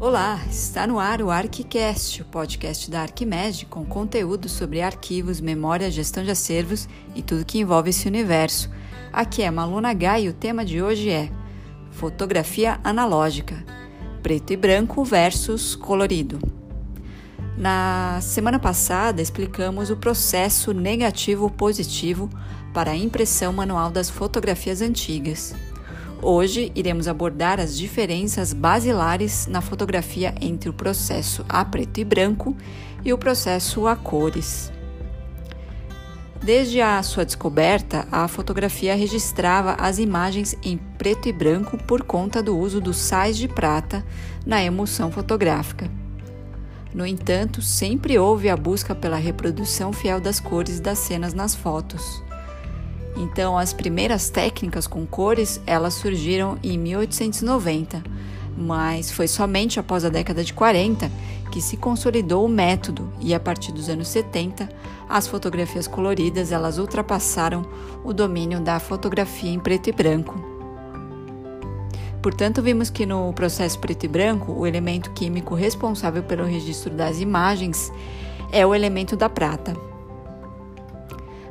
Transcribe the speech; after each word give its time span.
Olá, 0.00 0.40
está 0.50 0.86
no 0.86 0.98
ar 0.98 1.20
o 1.20 1.30
ArquiCast, 1.30 2.22
o 2.22 2.24
podcast 2.24 2.90
da 2.90 3.02
Arquimed 3.02 3.66
com 3.66 3.84
conteúdo 3.84 4.48
sobre 4.48 4.80
arquivos, 4.80 5.42
memória, 5.42 5.90
gestão 5.90 6.24
de 6.24 6.30
acervos 6.30 6.88
e 7.14 7.20
tudo 7.20 7.44
que 7.44 7.58
envolve 7.58 7.90
esse 7.90 8.08
universo. 8.08 8.70
Aqui 9.12 9.42
é 9.42 9.50
Maluna 9.50 9.92
Gai 9.92 10.24
e 10.24 10.28
o 10.30 10.32
tema 10.32 10.64
de 10.64 10.80
hoje 10.80 11.10
é 11.10 11.30
Fotografia 11.90 12.80
analógica, 12.82 13.62
preto 14.22 14.54
e 14.54 14.56
branco 14.56 15.04
versus 15.04 15.76
colorido. 15.76 16.38
Na 17.58 18.20
semana 18.22 18.58
passada 18.58 19.20
explicamos 19.20 19.90
o 19.90 19.98
processo 19.98 20.72
negativo-positivo 20.72 22.30
para 22.72 22.92
a 22.92 22.96
impressão 22.96 23.52
manual 23.52 23.90
das 23.90 24.08
fotografias 24.08 24.80
antigas. 24.80 25.54
Hoje 26.22 26.70
iremos 26.74 27.08
abordar 27.08 27.58
as 27.58 27.74
diferenças 27.76 28.52
basilares 28.52 29.46
na 29.46 29.62
fotografia 29.62 30.34
entre 30.38 30.68
o 30.68 30.72
processo 30.72 31.44
a 31.48 31.64
preto 31.64 31.98
e 31.98 32.04
branco 32.04 32.54
e 33.02 33.10
o 33.10 33.16
processo 33.16 33.86
a 33.86 33.96
cores. 33.96 34.70
Desde 36.42 36.80
a 36.80 37.02
sua 37.02 37.24
descoberta, 37.24 38.06
a 38.12 38.28
fotografia 38.28 38.94
registrava 38.94 39.74
as 39.78 39.98
imagens 39.98 40.54
em 40.62 40.76
preto 40.76 41.26
e 41.28 41.32
branco 41.32 41.78
por 41.84 42.02
conta 42.02 42.42
do 42.42 42.56
uso 42.56 42.82
dos 42.82 42.98
sais 42.98 43.36
de 43.36 43.48
prata 43.48 44.04
na 44.44 44.62
emulsão 44.62 45.10
fotográfica. 45.10 45.90
No 46.92 47.06
entanto, 47.06 47.62
sempre 47.62 48.18
houve 48.18 48.50
a 48.50 48.56
busca 48.56 48.94
pela 48.94 49.16
reprodução 49.16 49.90
fiel 49.92 50.20
das 50.20 50.38
cores 50.38 50.80
das 50.80 50.98
cenas 50.98 51.32
nas 51.32 51.54
fotos. 51.54 52.22
Então, 53.20 53.58
as 53.58 53.74
primeiras 53.74 54.30
técnicas 54.30 54.86
com 54.86 55.06
cores, 55.06 55.60
elas 55.66 55.92
surgiram 55.92 56.58
em 56.62 56.78
1890, 56.78 58.02
mas 58.56 59.10
foi 59.10 59.28
somente 59.28 59.78
após 59.78 60.06
a 60.06 60.08
década 60.08 60.42
de 60.42 60.54
40 60.54 61.10
que 61.52 61.60
se 61.60 61.76
consolidou 61.76 62.46
o 62.46 62.48
método 62.48 63.12
e 63.20 63.34
a 63.34 63.40
partir 63.40 63.72
dos 63.72 63.90
anos 63.90 64.08
70, 64.08 64.66
as 65.06 65.26
fotografias 65.26 65.86
coloridas, 65.86 66.50
elas 66.50 66.78
ultrapassaram 66.78 67.66
o 68.02 68.14
domínio 68.14 68.58
da 68.58 68.80
fotografia 68.80 69.50
em 69.50 69.60
preto 69.60 69.90
e 69.90 69.92
branco. 69.92 70.42
Portanto, 72.22 72.62
vimos 72.62 72.88
que 72.88 73.04
no 73.04 73.30
processo 73.34 73.78
preto 73.78 74.04
e 74.04 74.08
branco, 74.08 74.52
o 74.52 74.66
elemento 74.66 75.10
químico 75.10 75.54
responsável 75.54 76.22
pelo 76.22 76.44
registro 76.44 76.94
das 76.94 77.20
imagens 77.20 77.92
é 78.50 78.64
o 78.64 78.74
elemento 78.74 79.14
da 79.14 79.28
prata. 79.28 79.89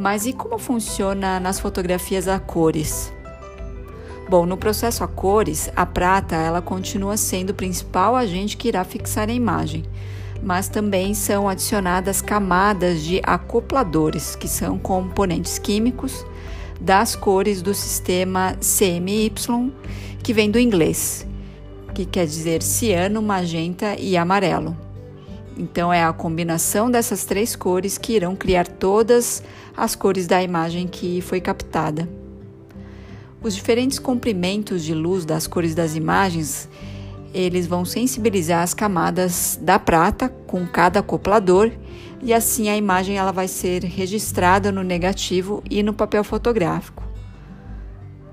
Mas 0.00 0.24
e 0.24 0.32
como 0.32 0.56
funciona 0.56 1.38
nas 1.38 1.60
fotografias 1.60 2.26
a 2.26 2.40
cores? 2.40 3.12
Bom, 4.30 4.46
no 4.46 4.56
processo 4.56 5.04
a 5.04 5.06
cores, 5.06 5.70
a 5.76 5.84
prata 5.84 6.36
ela 6.36 6.62
continua 6.62 7.18
sendo 7.18 7.50
o 7.50 7.54
principal 7.54 8.16
agente 8.16 8.56
que 8.56 8.68
irá 8.68 8.82
fixar 8.82 9.28
a 9.28 9.32
imagem, 9.32 9.84
mas 10.42 10.70
também 10.70 11.12
são 11.12 11.46
adicionadas 11.46 12.22
camadas 12.22 13.02
de 13.02 13.20
acopladores, 13.22 14.34
que 14.34 14.48
são 14.48 14.78
componentes 14.78 15.58
químicos 15.58 16.24
das 16.80 17.14
cores 17.14 17.60
do 17.60 17.74
sistema 17.74 18.54
CMY, 18.54 19.34
que 20.22 20.32
vem 20.32 20.50
do 20.50 20.58
inglês, 20.58 21.26
que 21.94 22.06
quer 22.06 22.24
dizer 22.24 22.62
ciano, 22.62 23.20
magenta 23.20 23.94
e 24.00 24.16
amarelo. 24.16 24.74
Então, 25.60 25.92
é 25.92 26.02
a 26.02 26.10
combinação 26.10 26.90
dessas 26.90 27.26
três 27.26 27.54
cores 27.54 27.98
que 27.98 28.14
irão 28.14 28.34
criar 28.34 28.66
todas 28.66 29.42
as 29.76 29.94
cores 29.94 30.26
da 30.26 30.42
imagem 30.42 30.88
que 30.88 31.20
foi 31.20 31.38
captada. 31.38 32.08
Os 33.42 33.54
diferentes 33.54 33.98
comprimentos 33.98 34.82
de 34.82 34.94
luz 34.94 35.26
das 35.26 35.46
cores 35.46 35.74
das 35.74 35.94
imagens, 35.94 36.66
eles 37.34 37.66
vão 37.66 37.84
sensibilizar 37.84 38.62
as 38.62 38.72
camadas 38.72 39.58
da 39.60 39.78
prata 39.78 40.30
com 40.46 40.66
cada 40.66 41.00
acoplador 41.00 41.70
e 42.22 42.32
assim 42.32 42.70
a 42.70 42.76
imagem 42.76 43.18
ela 43.18 43.30
vai 43.30 43.46
ser 43.46 43.84
registrada 43.84 44.72
no 44.72 44.82
negativo 44.82 45.62
e 45.70 45.82
no 45.82 45.92
papel 45.92 46.24
fotográfico. 46.24 47.09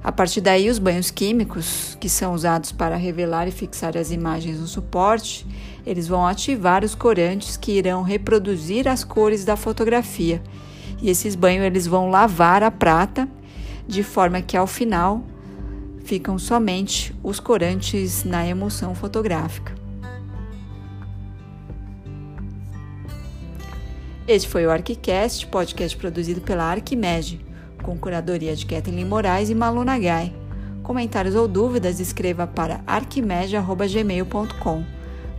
A 0.07 0.11
partir 0.13 0.39
daí, 0.39 0.69
os 0.69 0.79
banhos 0.79 1.11
químicos, 1.11 1.97
que 1.99 2.07
são 2.07 2.33
usados 2.33 2.71
para 2.71 2.95
revelar 2.95 3.45
e 3.45 3.51
fixar 3.51 3.97
as 3.97 4.09
imagens 4.09 4.57
no 4.57 4.65
suporte, 4.65 5.45
eles 5.85 6.07
vão 6.07 6.25
ativar 6.25 6.81
os 6.85 6.95
corantes 6.95 7.57
que 7.57 7.73
irão 7.73 8.03
reproduzir 8.03 8.87
as 8.87 9.03
cores 9.03 9.43
da 9.43 9.57
fotografia. 9.57 10.41
E 11.01 11.09
esses 11.09 11.35
banhos 11.35 11.65
eles 11.65 11.85
vão 11.85 12.09
lavar 12.09 12.63
a 12.63 12.71
prata 12.71 13.27
de 13.85 14.01
forma 14.01 14.41
que 14.41 14.55
ao 14.55 14.65
final 14.65 15.25
ficam 16.05 16.39
somente 16.39 17.13
os 17.21 17.41
corantes 17.41 18.23
na 18.23 18.47
emulsão 18.47 18.95
fotográfica. 18.95 19.75
Este 24.25 24.47
foi 24.47 24.65
o 24.65 24.71
ArquiCast, 24.71 25.47
podcast 25.47 25.97
produzido 25.97 26.39
pela 26.39 26.63
Arquimed 26.63 27.45
com 27.87 27.97
curadoria 27.97 28.53
de 28.53 28.65
Kathleen 28.65 29.05
Moraes 29.05 29.49
e 29.49 29.55
Malu 29.55 29.85
Nagai. 29.85 30.33
Comentários 30.83 31.35
ou 31.35 31.47
dúvidas, 31.47 32.01
escreva 32.01 32.45
para 32.45 32.81
arquimedia.gmail.com. 32.85 34.83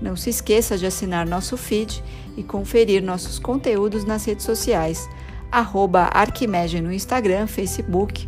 Não 0.00 0.16
se 0.16 0.30
esqueça 0.30 0.78
de 0.78 0.86
assinar 0.86 1.26
nosso 1.26 1.58
feed 1.58 2.02
e 2.38 2.42
conferir 2.42 3.02
nossos 3.02 3.38
conteúdos 3.38 4.06
nas 4.06 4.24
redes 4.24 4.46
sociais, 4.46 5.06
arroba 5.52 6.08
Arquimedia 6.10 6.80
no 6.80 6.90
Instagram, 6.90 7.46
Facebook, 7.46 8.26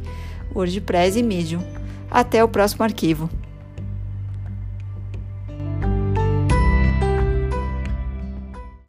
WordPress 0.55 1.19
e 1.19 1.23
Medium. 1.23 1.63
Até 2.11 2.45
o 2.45 2.49
próximo 2.49 2.85
arquivo. 2.85 3.31